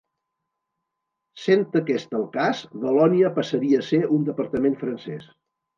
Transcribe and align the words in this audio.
Sent 1.41 1.61
aquest 1.81 2.17
el 2.21 2.25
cas, 2.39 2.65
Valònia 2.87 3.33
passaria 3.39 3.87
a 3.87 3.91
ser 3.93 4.05
un 4.19 4.29
departament 4.33 4.81
francès. 4.87 5.35